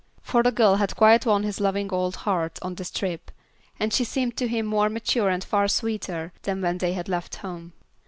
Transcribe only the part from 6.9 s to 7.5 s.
had left